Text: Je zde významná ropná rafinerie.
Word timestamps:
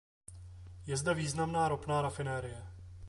Je 0.85 0.97
zde 0.97 1.13
významná 1.13 1.67
ropná 1.67 2.01
rafinerie. 2.01 2.67